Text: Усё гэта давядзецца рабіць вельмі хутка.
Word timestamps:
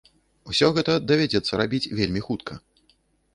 Усё 0.53 0.69
гэта 0.77 0.95
давядзецца 1.11 1.59
рабіць 1.61 1.81
вельмі 2.01 2.25
хутка. 2.29 2.59